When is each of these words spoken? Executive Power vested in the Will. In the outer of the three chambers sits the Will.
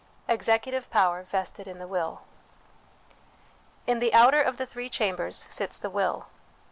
Executive 0.27 0.89
Power 0.89 1.21
vested 1.21 1.67
in 1.67 1.77
the 1.77 1.85
Will. 1.87 2.23
In 3.85 3.99
the 3.99 4.15
outer 4.15 4.41
of 4.41 4.57
the 4.57 4.65
three 4.65 4.89
chambers 4.89 5.45
sits 5.51 5.77
the 5.77 5.91
Will. 5.91 6.25